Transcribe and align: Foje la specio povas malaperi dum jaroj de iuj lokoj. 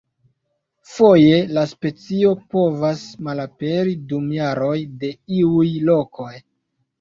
Foje 0.93 1.35
la 1.57 1.65
specio 1.73 2.31
povas 2.55 3.03
malaperi 3.27 3.93
dum 4.15 4.25
jaroj 4.39 4.73
de 5.05 5.13
iuj 5.37 5.69
lokoj. 5.93 6.33